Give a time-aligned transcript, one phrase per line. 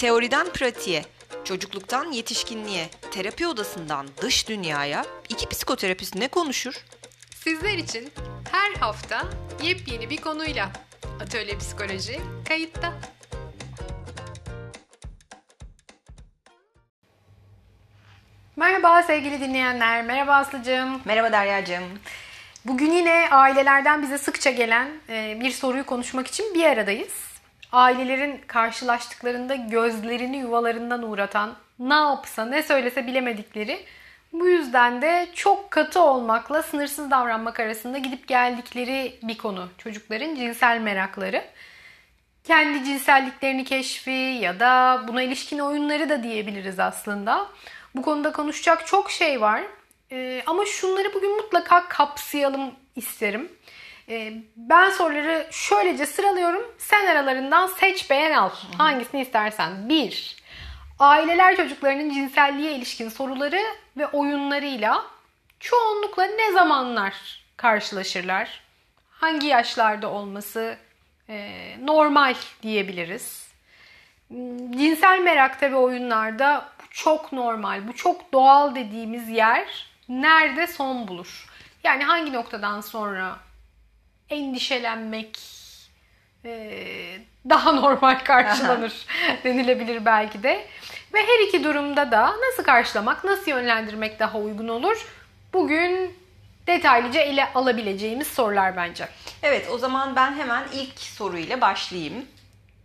[0.00, 1.02] Teoriden pratiğe,
[1.44, 6.74] çocukluktan yetişkinliğe, terapi odasından dış dünyaya iki psikoterapist ne konuşur?
[7.34, 8.12] Sizler için
[8.52, 9.26] her hafta
[9.62, 10.70] yepyeni bir konuyla
[11.22, 12.92] Atölye Psikoloji kayıtta.
[18.56, 21.00] Merhaba sevgili dinleyenler, merhaba Aslı'cığım.
[21.04, 21.84] Merhaba Derya'cığım.
[22.64, 27.29] Bugün yine ailelerden bize sıkça gelen e, bir soruyu konuşmak için bir aradayız.
[27.72, 33.80] Ailelerin karşılaştıklarında gözlerini yuvalarından uğratan, ne yapsa ne söylese bilemedikleri,
[34.32, 39.68] bu yüzden de çok katı olmakla sınırsız davranmak arasında gidip geldikleri bir konu.
[39.78, 41.44] Çocukların cinsel merakları.
[42.44, 47.46] Kendi cinselliklerini keşfi ya da buna ilişkin oyunları da diyebiliriz aslında.
[47.94, 49.62] Bu konuda konuşacak çok şey var.
[50.12, 53.48] Ee, ama şunları bugün mutlaka kapsayalım isterim.
[54.10, 56.62] Ee, ben soruları şöylece sıralıyorum.
[56.78, 58.50] Sen aralarından seç beğen al.
[58.78, 59.88] Hangisini istersen.
[59.88, 60.36] 1.
[60.98, 63.62] Aileler çocuklarının cinselliğe ilişkin soruları
[63.96, 65.04] ve oyunlarıyla
[65.60, 67.14] çoğunlukla ne zamanlar
[67.56, 68.60] karşılaşırlar?
[69.10, 70.76] Hangi yaşlarda olması
[71.28, 73.50] e, normal diyebiliriz.
[74.70, 81.46] Cinsel merakta ve oyunlarda bu çok normal, bu çok doğal dediğimiz yer nerede son bulur?
[81.84, 83.36] Yani hangi noktadan sonra
[84.30, 85.38] endişelenmek
[86.44, 86.50] e,
[87.48, 89.06] daha normal karşılanır
[89.44, 90.66] denilebilir belki de.
[91.14, 95.06] Ve her iki durumda da nasıl karşılamak, nasıl yönlendirmek daha uygun olur?
[95.52, 96.14] Bugün
[96.66, 99.08] detaylıca ele alabileceğimiz sorular bence.
[99.42, 102.26] Evet o zaman ben hemen ilk soruyla başlayayım.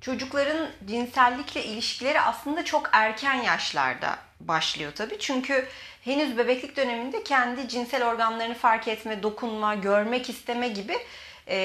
[0.01, 5.19] Çocukların cinsellikle ilişkileri aslında çok erken yaşlarda başlıyor tabii.
[5.19, 5.67] Çünkü
[6.03, 10.97] henüz bebeklik döneminde kendi cinsel organlarını fark etme, dokunma, görmek isteme gibi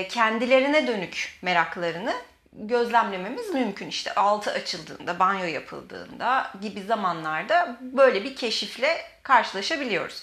[0.09, 2.15] kendilerine dönük meraklarını
[2.53, 3.89] gözlemlememiz mümkün.
[3.89, 10.23] İşte altı açıldığında, banyo yapıldığında gibi zamanlarda böyle bir keşifle karşılaşabiliyoruz.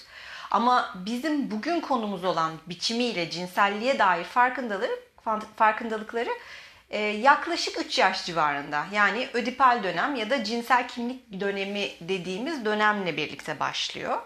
[0.50, 6.30] Ama bizim bugün konumuz olan biçimiyle cinselliğe dair farkındalıkları, farkındalıkları
[6.90, 8.86] e, yaklaşık 3 yaş civarında.
[8.92, 14.18] Yani ödipal dönem ya da cinsel kimlik dönemi dediğimiz dönemle birlikte başlıyor.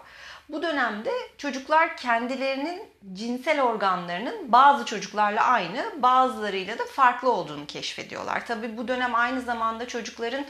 [0.49, 2.83] Bu dönemde çocuklar kendilerinin
[3.13, 8.45] cinsel organlarının bazı çocuklarla aynı, bazılarıyla da farklı olduğunu keşfediyorlar.
[8.45, 10.45] Tabii bu dönem aynı zamanda çocukların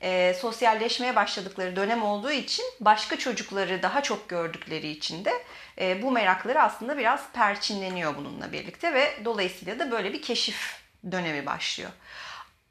[0.00, 5.32] e, sosyalleşmeye başladıkları dönem olduğu için başka çocukları daha çok gördükleri için de
[5.80, 10.80] e, bu merakları aslında biraz perçinleniyor bununla birlikte ve dolayısıyla da böyle bir keşif
[11.10, 11.90] dönemi başlıyor.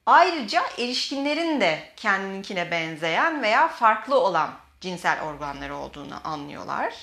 [0.06, 6.94] Ayrıca erişkinlerin de kendininkine benzeyen veya farklı olan cinsel organları olduğunu anlıyorlar.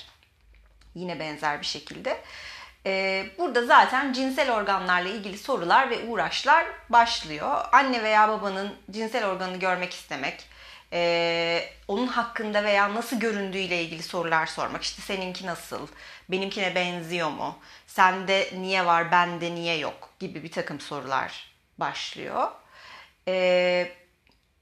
[0.94, 2.20] Yine benzer bir şekilde.
[2.86, 7.64] Ee, burada zaten cinsel organlarla ilgili sorular ve uğraşlar başlıyor.
[7.72, 10.44] Anne veya babanın cinsel organını görmek istemek,
[10.92, 14.82] ee, onun hakkında veya nasıl göründüğüyle ilgili sorular sormak.
[14.82, 15.86] İşte seninki nasıl,
[16.28, 22.48] benimkine benziyor mu, sende niye var, bende niye yok gibi bir takım sorular başlıyor.
[23.28, 23.92] Ee,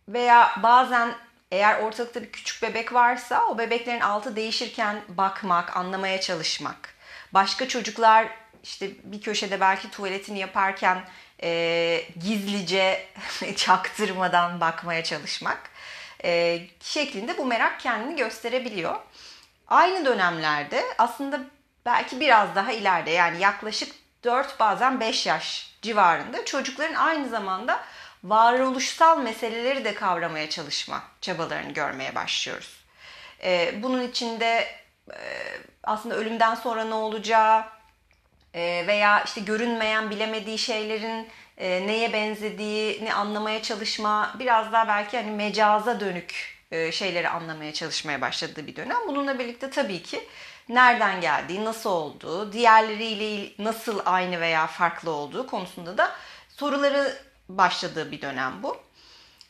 [0.09, 1.15] veya bazen
[1.51, 6.95] eğer ortalıkta bir küçük bebek varsa o bebeklerin altı değişirken bakmak, anlamaya çalışmak.
[7.33, 8.29] Başka çocuklar
[8.63, 11.05] işte bir köşede belki tuvaletini yaparken
[11.43, 13.07] e, gizlice
[13.57, 15.71] çaktırmadan bakmaya çalışmak
[16.25, 18.97] e, şeklinde bu merak kendini gösterebiliyor.
[19.69, 21.41] Aynı dönemlerde aslında
[21.87, 23.95] belki biraz daha ileride yani yaklaşık
[24.25, 27.81] 4 bazen 5 yaş civarında çocukların aynı zamanda
[28.25, 32.85] varoluşsal meseleleri de kavramaya çalışma çabalarını görmeye başlıyoruz.
[33.43, 34.67] Ee, bunun içinde
[35.11, 35.19] e,
[35.83, 37.65] aslında ölümden sonra ne olacağı
[38.55, 45.31] e, veya işte görünmeyen bilemediği şeylerin e, neye benzediğini anlamaya çalışma, biraz daha belki hani
[45.31, 46.61] mecaza dönük
[46.93, 48.97] şeyleri anlamaya çalışmaya başladığı bir dönem.
[49.09, 50.29] Bununla birlikte tabii ki
[50.69, 56.13] nereden geldiği, nasıl olduğu, diğerleriyle nasıl aynı veya farklı olduğu konusunda da
[56.49, 57.17] soruları
[57.59, 58.77] başladığı bir dönem bu.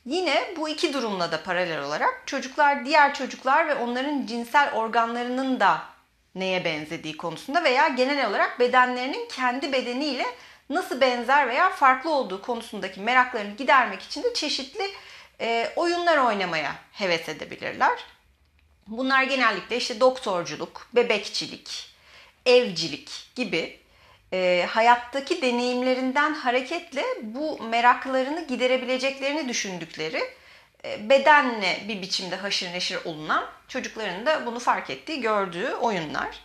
[0.06, 5.82] Yine bu iki durumla da paralel olarak çocuklar diğer çocuklar ve onların cinsel organlarının da
[6.34, 10.26] neye benzediği konusunda veya genel olarak bedenlerinin kendi bedeniyle
[10.70, 14.90] nasıl benzer veya farklı olduğu konusundaki meraklarını gidermek için de çeşitli
[15.40, 18.04] e, oyunlar oynamaya heves edebilirler.
[18.86, 21.94] Bunlar genellikle işte doktorculuk, bebekçilik,
[22.46, 23.79] evcilik gibi
[24.32, 30.22] e, hayattaki deneyimlerinden hareketle bu meraklarını giderebileceklerini düşündükleri
[30.84, 36.40] e, bedenle bir biçimde haşır neşir olunan çocukların da bunu fark ettiği, gördüğü oyunlar.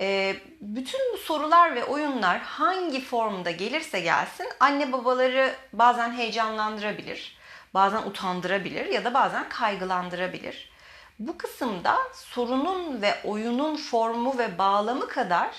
[0.00, 7.36] E, bütün bu sorular ve oyunlar hangi formda gelirse gelsin anne babaları bazen heyecanlandırabilir.
[7.74, 10.70] bazen utandırabilir ya da bazen kaygılandırabilir.
[11.18, 15.50] Bu kısımda sorunun ve oyunun formu ve bağlamı kadar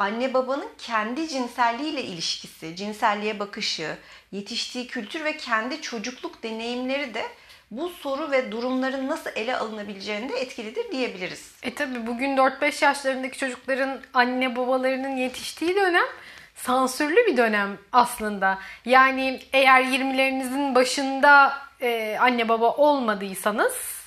[0.00, 3.96] anne babanın kendi cinselliğiyle ilişkisi, cinselliğe bakışı,
[4.32, 7.22] yetiştiği kültür ve kendi çocukluk deneyimleri de
[7.70, 11.52] bu soru ve durumların nasıl ele alınabileceğinde etkilidir diyebiliriz.
[11.62, 16.06] E tabi bugün 4-5 yaşlarındaki çocukların anne babalarının yetiştiği dönem
[16.54, 18.58] sansürlü bir dönem aslında.
[18.84, 24.00] Yani eğer 20'lerinizin başında e, anne baba olmadıysanız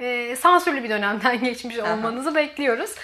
[0.00, 2.36] e, sansürlü bir dönemden geçmiş olmanızı Aha.
[2.36, 2.94] bekliyoruz.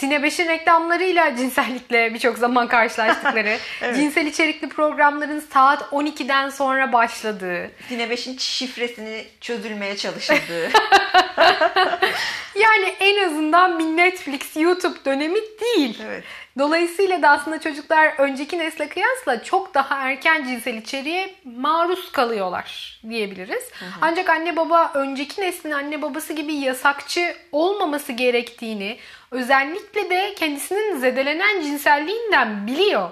[0.00, 3.96] Sine 5'in reklamlarıyla cinsellikle birçok zaman karşılaştıkları, evet.
[3.96, 7.70] cinsel içerikli programların saat 12'den sonra başladığı.
[7.88, 10.70] Sine 5'in şifresini çözülmeye çalışıldığı.
[12.54, 15.98] yani en azından bir Netflix, YouTube dönemi değil.
[16.06, 16.24] Evet.
[16.58, 23.64] Dolayısıyla da aslında çocuklar önceki nesle kıyasla çok daha erken cinsel içeriğe maruz kalıyorlar diyebiliriz.
[23.78, 23.90] Hı hı.
[24.00, 28.98] Ancak anne baba önceki neslin anne babası gibi yasakçı olmaması gerektiğini,
[29.30, 33.10] özellikle de kendisinin zedelenen cinselliğinden biliyor.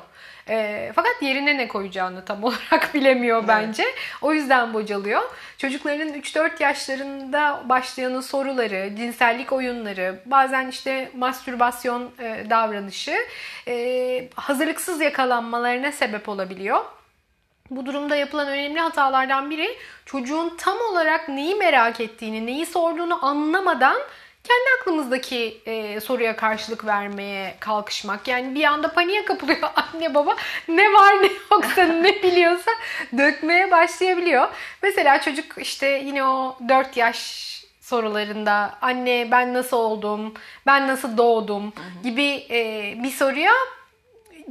[0.49, 3.49] E, fakat yerine ne koyacağını tam olarak bilemiyor evet.
[3.49, 3.85] bence.
[4.23, 5.23] O yüzden bocalıyor.
[5.59, 13.17] Çocukların 3-4 yaşlarında başlayan soruları, cinsellik oyunları, bazen işte mastürbasyon e, davranışı
[13.69, 16.85] e, hazırlıksız yakalanmalarına sebep olabiliyor.
[17.71, 19.77] Bu durumda yapılan önemli hatalardan biri
[20.07, 23.97] çocuğun tam olarak neyi merak ettiğini, neyi sorduğunu anlamadan
[24.45, 28.29] kendi aklımızdaki e, soruya karşılık vermeye kalkışmak.
[28.29, 29.59] Yani bir anda paniğe kapılıyor
[29.95, 30.37] anne baba.
[30.69, 32.71] Ne var ne yoksa ne biliyorsa
[33.19, 34.49] dökmeye başlayabiliyor.
[34.83, 40.35] Mesela çocuk işte yine o 4 yaş sorularında anne ben nasıl oldum,
[40.67, 43.53] ben nasıl doğdum gibi e, bir soruya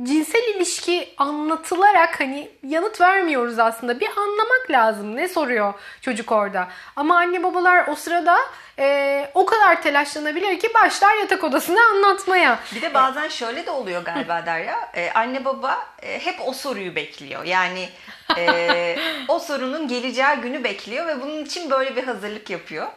[0.04, 4.00] cinsel ilişki anlatılarak hani yanıt vermiyoruz aslında.
[4.00, 6.68] Bir anlamak lazım ne soruyor çocuk orada.
[6.95, 8.38] Ama anne babalar o sırada
[8.80, 12.60] e, o kadar telaşlanabilir ki başlar yatak odasını anlatmaya.
[12.75, 14.92] Bir de bazen şöyle de oluyor galiba Derya.
[14.95, 17.44] Ee, anne baba e, hep o soruyu bekliyor.
[17.44, 17.89] Yani
[18.38, 18.98] e,
[19.28, 22.88] o sorunun geleceği günü bekliyor ve bunun için böyle bir hazırlık yapıyor.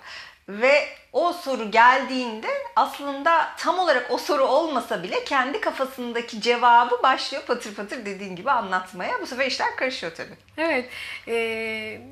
[0.48, 2.46] Ve o soru geldiğinde
[2.76, 8.50] aslında tam olarak o soru olmasa bile kendi kafasındaki cevabı başlıyor patır patır dediğin gibi
[8.50, 9.20] anlatmaya.
[9.20, 10.36] Bu sefer işler karışıyor tabii.
[10.58, 10.88] Evet.
[11.28, 11.34] Ee,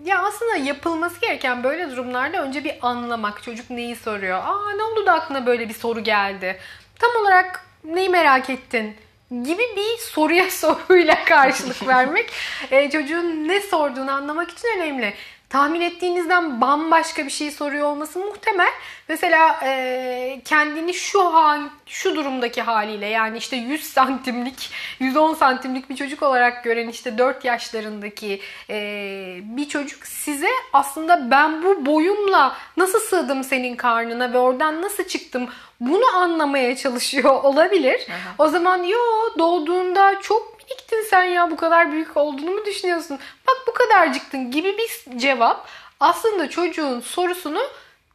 [0.05, 3.43] ya aslında yapılması gereken böyle durumlarda önce bir anlamak.
[3.43, 4.39] Çocuk neyi soruyor?
[4.39, 6.59] Aa ne oldu da aklına böyle bir soru geldi?
[6.99, 8.97] Tam olarak neyi merak ettin?
[9.31, 12.31] gibi bir soruya soruyla karşılık vermek
[12.71, 15.15] e, çocuğun ne sorduğunu anlamak için önemli
[15.49, 18.73] tahmin ettiğinizden bambaşka bir şey soruyor olması muhtemel.
[19.09, 24.71] Mesela e, kendini şu hal, şu durumdaki haliyle yani işte 100 santimlik,
[25.01, 28.77] 110 santimlik bir çocuk olarak gören işte 4 yaşlarındaki e,
[29.43, 35.49] bir çocuk size aslında ben bu boyumla nasıl sığdım senin karnına ve oradan nasıl çıktım
[35.81, 38.07] bunu anlamaya çalışıyor olabilir.
[38.11, 38.35] Aha.
[38.39, 38.99] O zaman yo
[39.39, 43.19] doğduğunda çok miniktin sen ya bu kadar büyük olduğunu mu düşünüyorsun?
[43.47, 45.69] Bak bu kadarcıktın gibi bir cevap
[46.01, 47.63] aslında çocuğun sorusunu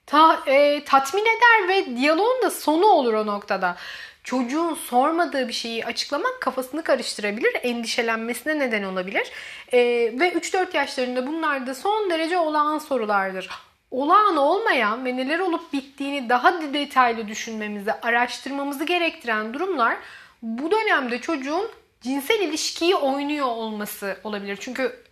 [0.05, 3.75] ta, e, tatmin eder ve diyaloğun da sonu olur o noktada.
[4.23, 9.31] Çocuğun sormadığı bir şeyi açıklamak kafasını karıştırabilir, endişelenmesine neden olabilir.
[9.71, 9.79] E,
[10.19, 13.49] ve 3-4 yaşlarında bunlar da son derece olağan sorulardır
[13.91, 19.97] olağan olmayan ve neler olup bittiğini daha detaylı düşünmemizi, araştırmamızı gerektiren durumlar
[20.41, 21.69] bu dönemde çocuğun
[22.01, 24.57] cinsel ilişkiyi oynuyor olması olabilir.
[24.61, 25.03] Çünkü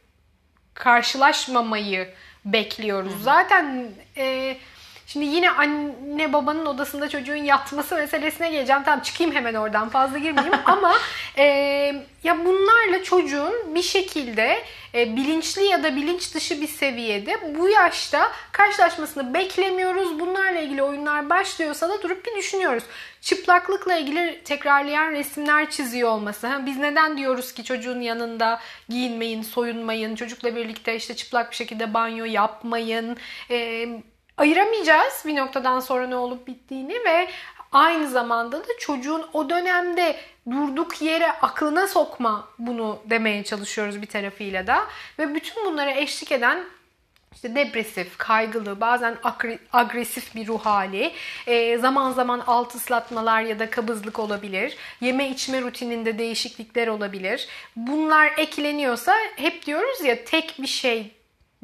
[0.73, 2.13] karşılaşmamayı
[2.45, 3.13] bekliyoruz.
[3.13, 3.23] Hı.
[3.23, 4.57] Zaten e,
[5.07, 8.81] şimdi yine anne babanın odasında çocuğun yatması meselesine geleceğim.
[8.85, 10.93] Tamam çıkayım hemen oradan fazla girmeyeyim ama
[11.37, 11.43] e,
[12.23, 14.63] ya bunlarla çocuğun bir şekilde
[14.95, 20.19] e, bilinçli ya da bilinç dışı bir seviyede bu yaşta karşılaşmasını beklemiyoruz.
[20.19, 22.83] Bunlarla ilgili oyunlar başlıyorsa da durup bir düşünüyoruz.
[23.21, 26.47] Çıplaklıkla ilgili tekrarlayan resimler çiziyor olması.
[26.47, 28.59] Ha, biz neden diyoruz ki çocuğun yanında
[28.89, 33.17] giyinmeyin, soyunmayın, çocukla birlikte işte çıplak bir şekilde banyo yapmayın.
[33.51, 33.87] E,
[34.37, 37.27] ayıramayacağız bir noktadan sonra ne olup bittiğini ve
[37.71, 40.15] aynı zamanda da çocuğun o dönemde
[40.51, 44.83] durduk yere aklına sokma bunu demeye çalışıyoruz bir tarafıyla da.
[45.19, 46.63] Ve bütün bunlara eşlik eden
[47.33, 49.17] işte depresif, kaygılı, bazen
[49.73, 51.13] agresif bir ruh hali,
[51.47, 57.47] e, zaman zaman alt ıslatmalar ya da kabızlık olabilir, yeme içme rutininde değişiklikler olabilir.
[57.75, 61.11] Bunlar ekleniyorsa hep diyoruz ya tek bir şey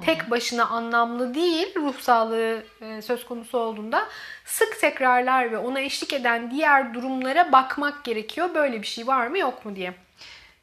[0.02, 4.08] tek başına anlamlı değil ruh sağlığı e, söz konusu olduğunda
[4.46, 8.50] sık tekrarlar ve ona eşlik eden diğer durumlara bakmak gerekiyor.
[8.56, 9.94] Böyle bir şey var mı yok mu diye.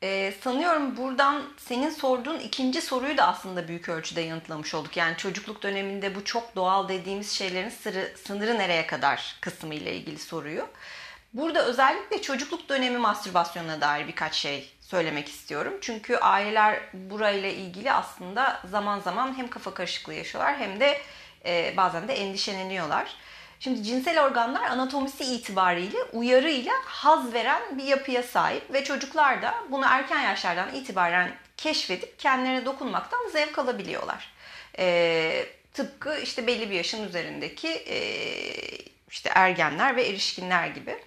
[0.03, 4.97] Ee, sanıyorum buradan senin sorduğun ikinci soruyu da aslında büyük ölçüde yanıtlamış olduk.
[4.97, 10.19] Yani çocukluk döneminde bu çok doğal dediğimiz şeylerin sırrı, sınırı nereye kadar kısmı ile ilgili
[10.19, 10.69] soruyu.
[11.33, 15.73] Burada özellikle çocukluk dönemi mastürbasyonuna dair birkaç şey söylemek istiyorum.
[15.80, 21.00] Çünkü aileler burayla ilgili aslında zaman zaman hem kafa karışıklığı yaşıyorlar hem de
[21.44, 23.16] e, bazen de endişeleniyorlar.
[23.61, 29.85] Şimdi cinsel organlar anatomisi itibariyle uyarıyla haz veren bir yapıya sahip ve çocuklar da bunu
[29.88, 34.32] erken yaşlardan itibaren keşfedip kendilerine dokunmaktan zevk alabiliyorlar.
[34.78, 37.99] E, tıpkı işte belli bir yaşın üzerindeki e,
[39.11, 40.99] işte ergenler ve erişkinler gibi.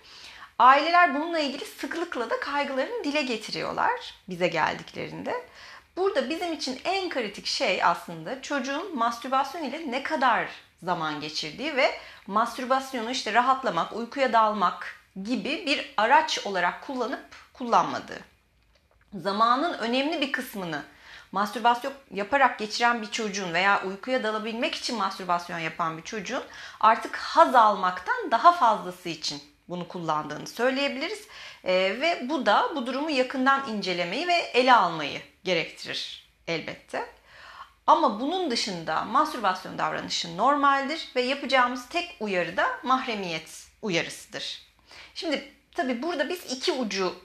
[0.63, 5.45] Aileler bununla ilgili sıklıkla da kaygılarını dile getiriyorlar bize geldiklerinde.
[5.97, 10.47] Burada bizim için en kritik şey aslında çocuğun mastürbasyon ile ne kadar
[10.83, 11.91] zaman geçirdiği ve
[12.27, 18.19] mastürbasyonu işte rahatlamak, uykuya dalmak gibi bir araç olarak kullanıp kullanmadığı.
[19.13, 20.83] Zamanın önemli bir kısmını
[21.31, 26.43] mastürbasyon yaparak geçiren bir çocuğun veya uykuya dalabilmek için mastürbasyon yapan bir çocuğun
[26.79, 31.27] artık haz almaktan daha fazlası için bunu kullandığını söyleyebiliriz.
[31.63, 37.05] E, ve bu da bu durumu yakından incelemeyi ve ele almayı gerektirir elbette.
[37.87, 44.61] Ama bunun dışında mastürbasyon davranışı normaldir ve yapacağımız tek uyarı da mahremiyet uyarısıdır.
[45.15, 47.15] Şimdi tabi burada biz iki ucu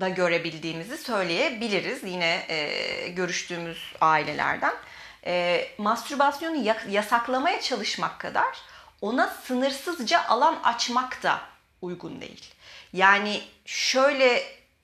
[0.00, 4.74] da görebildiğimizi söyleyebiliriz yine e, görüştüğümüz ailelerden.
[5.26, 8.58] E, mastürbasyonu yasaklamaya çalışmak kadar
[9.00, 11.40] ona sınırsızca alan açmak da
[11.82, 12.44] uygun değil.
[12.92, 14.42] Yani şöyle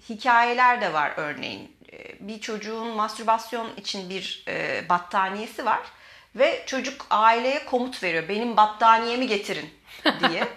[0.08, 1.76] hikayeler de var örneğin.
[1.92, 5.80] Ee, bir çocuğun mastürbasyon için bir e, battaniyesi var
[6.36, 8.28] ve çocuk aileye komut veriyor.
[8.28, 9.70] Benim battaniyemi getirin
[10.28, 10.48] diye.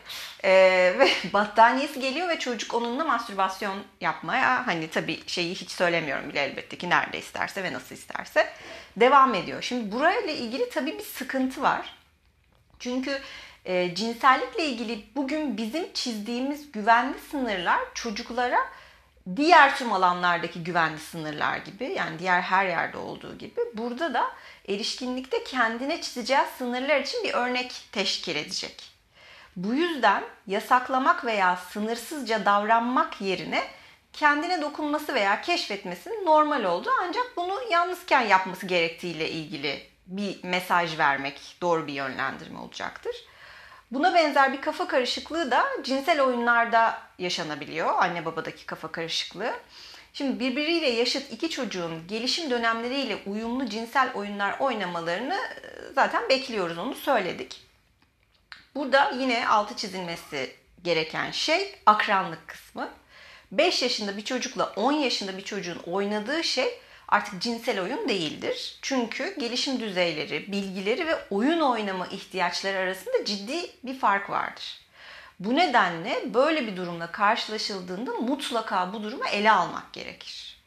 [0.43, 0.51] e,
[0.99, 6.77] ve battaniyesi geliyor ve çocuk onunla mastürbasyon yapmaya hani tabii şeyi hiç söylemiyorum bile elbette
[6.77, 8.53] ki nerede isterse ve nasıl isterse
[8.97, 9.61] devam ediyor.
[9.61, 11.95] Şimdi burayla ilgili tabii bir sıkıntı var.
[12.79, 13.19] Çünkü
[13.69, 18.59] e, cinsellikle ilgili bugün bizim çizdiğimiz güvenli sınırlar çocuklara
[19.35, 24.31] diğer tüm alanlardaki güvenli sınırlar gibi yani diğer her yerde olduğu gibi burada da
[24.67, 28.91] erişkinlikte kendine çizeceği sınırlar için bir örnek teşkil edecek.
[29.55, 33.63] Bu yüzden yasaklamak veya sınırsızca davranmak yerine
[34.13, 41.57] kendine dokunması veya keşfetmesinin normal olduğu ancak bunu yalnızken yapması gerektiğiyle ilgili bir mesaj vermek
[41.61, 43.15] doğru bir yönlendirme olacaktır.
[43.91, 47.93] Buna benzer bir kafa karışıklığı da cinsel oyunlarda yaşanabiliyor.
[47.97, 49.53] Anne babadaki kafa karışıklığı.
[50.13, 56.95] Şimdi birbiriyle yaşıt iki çocuğun gelişim dönemleriyle uyumlu cinsel oyunlar oynamalarını e, zaten bekliyoruz onu
[56.95, 57.61] söyledik.
[58.75, 62.89] Burada yine altı çizilmesi gereken şey akranlık kısmı.
[63.51, 68.79] 5 yaşında bir çocukla 10 yaşında bir çocuğun oynadığı şey artık cinsel oyun değildir.
[68.81, 74.79] Çünkü gelişim düzeyleri, bilgileri ve oyun oynama ihtiyaçları arasında ciddi bir fark vardır.
[75.39, 80.59] Bu nedenle böyle bir durumla karşılaşıldığında mutlaka bu durumu ele almak gerekir.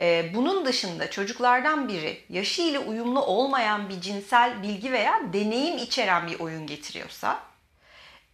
[0.00, 6.26] Ee, bunun dışında çocuklardan biri yaşı ile uyumlu olmayan bir cinsel bilgi veya deneyim içeren
[6.26, 7.42] bir oyun getiriyorsa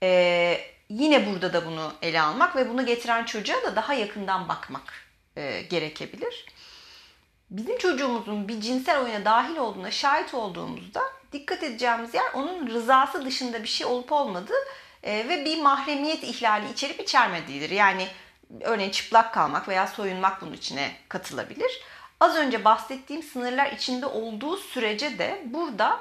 [0.02, 5.06] e, yine burada da bunu ele almak ve bunu getiren çocuğa da daha yakından bakmak
[5.36, 6.46] e, gerekebilir
[7.50, 13.62] bizim çocuğumuzun bir cinsel oyuna dahil olduğuna şahit olduğumuzda dikkat edeceğimiz yer onun rızası dışında
[13.62, 14.58] bir şey olup olmadığı
[15.02, 17.70] e, ve bir mahremiyet ihlali içerip içermediğidir.
[17.70, 18.08] Yani
[18.60, 21.80] örneğin çıplak kalmak veya soyunmak bunun içine katılabilir.
[22.20, 26.00] Az önce bahsettiğim sınırlar içinde olduğu sürece de burada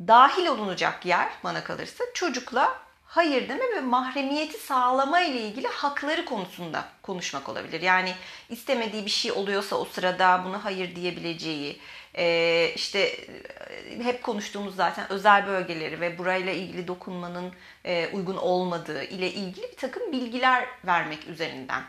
[0.00, 2.83] dahil olunacak yer bana kalırsa çocukla
[3.14, 7.80] hayır deme ve mahremiyeti sağlama ile ilgili hakları konusunda konuşmak olabilir.
[7.80, 8.14] Yani
[8.50, 11.80] istemediği bir şey oluyorsa o sırada bunu hayır diyebileceği,
[12.14, 17.52] e, işte e, hep konuştuğumuz zaten özel bölgeleri ve burayla ilgili dokunmanın
[17.84, 21.82] e, uygun olmadığı ile ilgili bir takım bilgiler vermek üzerinden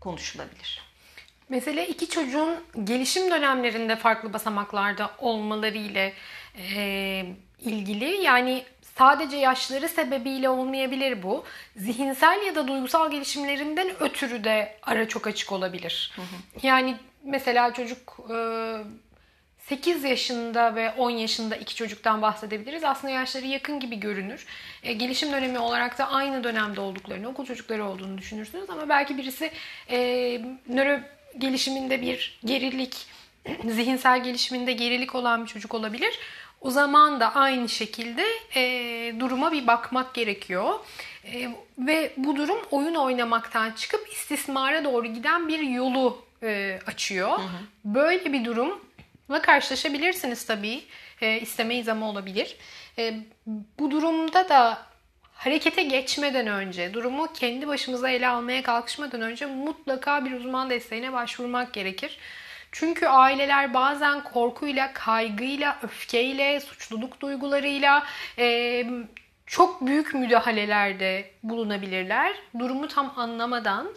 [0.00, 0.82] konuşulabilir.
[1.48, 6.12] Mesela iki çocuğun gelişim dönemlerinde farklı basamaklarda olmaları ile
[6.74, 7.26] e,
[7.60, 8.64] ilgili yani
[8.98, 11.44] Sadece yaşları sebebiyle olmayabilir bu.
[11.76, 16.12] Zihinsel ya da duygusal gelişimlerinden ötürü de ara çok açık olabilir.
[16.16, 16.66] Hı hı.
[16.66, 18.18] Yani mesela çocuk
[19.58, 22.84] 8 e, yaşında ve 10 yaşında iki çocuktan bahsedebiliriz.
[22.84, 24.46] Aslında yaşları yakın gibi görünür.
[24.82, 28.70] E, gelişim dönemi olarak da aynı dönemde olduklarını, okul çocukları olduğunu düşünürsünüz.
[28.70, 29.50] Ama belki birisi
[29.90, 29.98] e,
[30.68, 31.00] nöro
[31.38, 33.06] gelişiminde bir gerilik,
[33.68, 36.18] zihinsel gelişiminde gerilik olan bir çocuk olabilir.
[36.62, 40.74] O zaman da aynı şekilde e, duruma bir bakmak gerekiyor.
[41.24, 47.38] E, ve bu durum oyun oynamaktan çıkıp istismara doğru giden bir yolu e, açıyor.
[47.84, 50.82] Böyle bir durumla karşılaşabilirsiniz tabii.
[51.20, 52.56] E, istemeyiz ama olabilir.
[52.98, 53.14] E,
[53.78, 54.78] bu durumda da
[55.34, 61.72] harekete geçmeden önce, durumu kendi başımıza ele almaya kalkışmadan önce mutlaka bir uzman desteğine başvurmak
[61.72, 62.18] gerekir.
[62.72, 68.06] Çünkü aileler bazen korkuyla, kaygıyla, öfkeyle, suçluluk duygularıyla
[68.38, 68.84] e,
[69.46, 72.32] çok büyük müdahalelerde bulunabilirler.
[72.58, 73.88] Durumu tam anlamadan.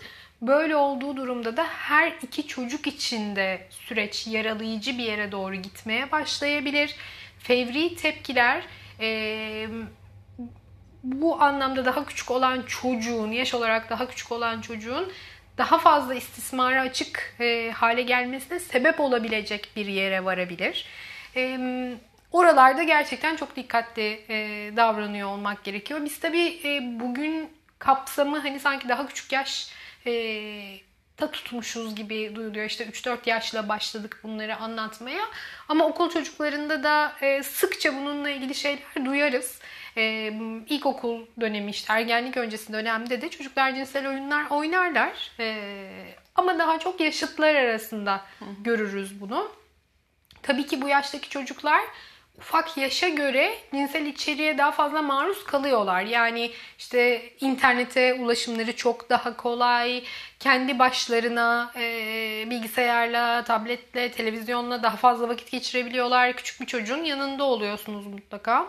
[0.41, 6.11] Böyle olduğu durumda da her iki çocuk için de süreç yaralayıcı bir yere doğru gitmeye
[6.11, 6.95] başlayabilir.
[7.39, 8.63] Fevri tepkiler
[8.99, 9.67] e,
[11.03, 15.11] bu anlamda daha küçük olan çocuğun, yaş olarak daha küçük olan çocuğun
[15.57, 20.85] daha fazla istismara açık e, hale gelmesine sebep olabilecek bir yere varabilir.
[21.35, 21.59] E,
[22.31, 26.05] oralarda gerçekten çok dikkatli e, davranıyor olmak gerekiyor.
[26.05, 29.69] Biz tabii e, bugün kapsamı hani sanki daha küçük yaş
[30.05, 30.11] e,
[31.21, 32.65] da tutmuşuz gibi duyuluyor.
[32.65, 35.25] İşte 3-4 yaşla başladık bunları anlatmaya.
[35.69, 39.59] Ama okul çocuklarında da e, sıkça bununla ilgili şeyler duyarız.
[39.97, 40.33] E,
[40.69, 45.31] ilkokul dönemi işte ergenlik öncesi dönemde de çocuklar cinsel oyunlar oynarlar.
[45.39, 45.57] E,
[46.35, 48.21] ama daha çok yaşıtlar arasında
[48.61, 49.51] görürüz bunu.
[50.43, 51.81] Tabii ki bu yaştaki çocuklar
[52.37, 56.01] ufak yaşa göre cinsel içeriğe daha fazla maruz kalıyorlar.
[56.01, 60.03] Yani işte internete ulaşımları çok daha kolay,
[60.39, 66.33] kendi başlarına e, bilgisayarla, tabletle, televizyonla daha fazla vakit geçirebiliyorlar.
[66.33, 68.67] Küçük bir çocuğun yanında oluyorsunuz mutlaka.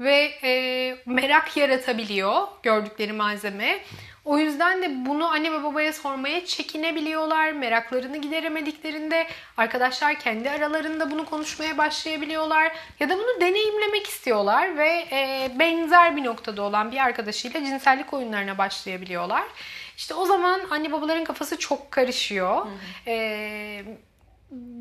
[0.00, 3.80] Ve e, merak yaratabiliyor gördükleri malzeme.
[4.24, 7.52] O yüzden de bunu anne ve babaya sormaya çekinebiliyorlar.
[7.52, 9.26] Meraklarını gideremediklerinde
[9.56, 12.72] arkadaşlar kendi aralarında bunu konuşmaya başlayabiliyorlar.
[13.00, 18.58] Ya da bunu deneyimlemek istiyorlar ve e, benzer bir noktada olan bir arkadaşıyla cinsellik oyunlarına
[18.58, 19.42] başlayabiliyorlar.
[19.96, 22.66] İşte o zaman anne babaların kafası çok karışıyor.
[23.06, 23.84] E,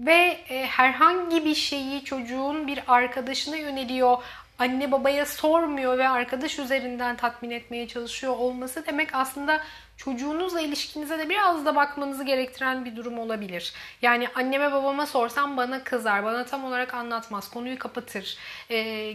[0.05, 4.17] ve e, herhangi bir şeyi çocuğun bir arkadaşına yöneliyor
[4.59, 9.61] anne babaya sormuyor ve arkadaş üzerinden tatmin etmeye çalışıyor olması demek aslında
[9.97, 13.73] çocuğunuzla ilişkinize de biraz da bakmanızı gerektiren bir durum olabilir.
[14.01, 18.37] Yani anneme babama sorsam bana kızar, bana tam olarak anlatmaz, konuyu kapatır.
[18.71, 19.13] Ee,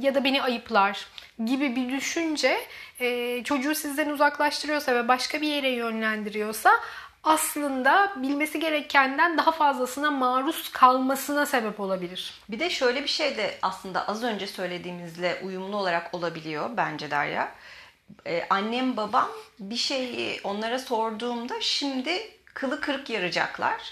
[0.00, 1.06] ya da beni ayıplar
[1.44, 2.58] gibi bir düşünce
[3.00, 6.70] e, çocuğu sizden uzaklaştırıyorsa ve başka bir yere yönlendiriyorsa
[7.22, 12.34] aslında bilmesi gerekenden daha fazlasına maruz kalmasına sebep olabilir.
[12.48, 17.52] Bir de şöyle bir şey de aslında az önce söylediğimizle uyumlu olarak olabiliyor bence Derya.
[18.26, 23.82] Ee, annem babam bir şeyi onlara sorduğumda şimdi kılı kırık yarayacaklar.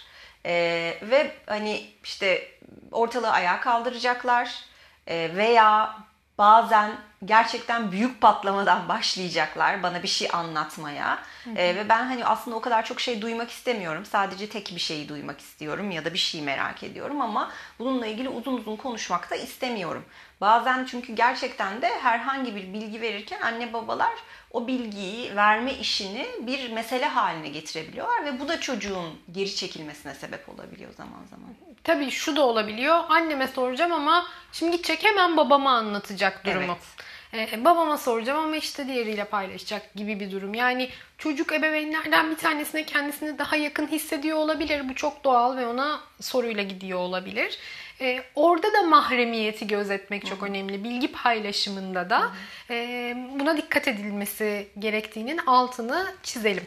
[0.47, 2.49] Ee, ve hani işte
[2.93, 4.65] ortalığı ayağa kaldıracaklar.
[5.07, 5.99] Ee, veya
[6.39, 11.19] bazen gerçekten büyük patlamadan başlayacaklar bana bir şey anlatmaya.
[11.57, 14.05] Ee, ve ben hani aslında o kadar çok şey duymak istemiyorum.
[14.05, 18.29] Sadece tek bir şeyi duymak istiyorum ya da bir şey merak ediyorum ama bununla ilgili
[18.29, 20.05] uzun uzun konuşmak da istemiyorum.
[20.41, 24.13] Bazen çünkü gerçekten de herhangi bir bilgi verirken anne babalar
[24.51, 30.49] o bilgiyi verme işini bir mesele haline getirebiliyorlar ve bu da çocuğun geri çekilmesine sebep
[30.49, 31.49] olabiliyor zaman zaman.
[31.85, 33.05] Tabii şu da olabiliyor.
[33.09, 36.63] Anneme soracağım ama şimdi gidecek hemen babama anlatacak durumu.
[36.63, 37.10] Evet.
[37.35, 40.55] Ee, babama soracağım ama işte diğeriyle paylaşacak gibi bir durum.
[40.55, 40.89] Yani
[41.19, 44.89] çocuk ebeveynlerden bir tanesine kendisini daha yakın hissediyor olabilir.
[44.89, 47.59] Bu çok doğal ve ona soruyla gidiyor olabilir.
[48.01, 50.85] Ee, orada da mahremiyeti gözetmek çok önemli.
[50.85, 52.31] Bilgi paylaşımında da
[52.71, 56.65] e, buna dikkat edilmesi gerektiğinin altını çizelim.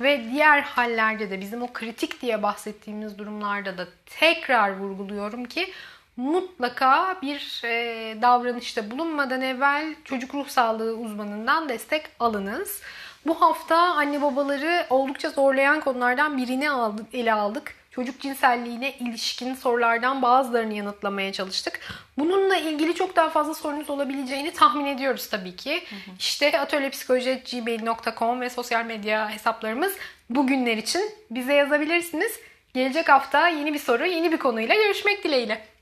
[0.00, 5.72] Ve diğer hallerde de bizim o kritik diye bahsettiğimiz durumlarda da tekrar vurguluyorum ki
[6.16, 12.82] mutlaka bir e, davranışta bulunmadan evvel çocuk ruh sağlığı uzmanından destek alınız.
[13.26, 20.22] Bu hafta anne babaları oldukça zorlayan konulardan birini aldık, ele aldık çocuk cinselliğine ilişkin sorulardan
[20.22, 21.80] bazılarını yanıtlamaya çalıştık.
[22.18, 25.74] Bununla ilgili çok daha fazla sorunuz olabileceğini tahmin ediyoruz tabii ki.
[25.74, 26.16] Hı hı.
[26.18, 29.92] İşte atölyepsikoloji.gmail.com ve sosyal medya hesaplarımız
[30.30, 32.40] bugünler için bize yazabilirsiniz.
[32.74, 35.73] Gelecek hafta yeni bir soru, yeni bir konuyla görüşmek dileğiyle.